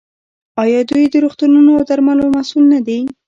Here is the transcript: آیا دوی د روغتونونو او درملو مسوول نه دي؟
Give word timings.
آیا 0.63 0.81
دوی 0.89 1.03
د 1.09 1.15
روغتونونو 1.23 1.69
او 1.77 1.81
درملو 1.89 2.25
مسوول 2.35 2.65
نه 2.73 2.79
دي؟ 2.87 2.99